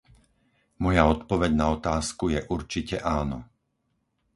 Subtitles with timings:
[0.83, 3.39] Moja odpoveď na otázku je určite áno.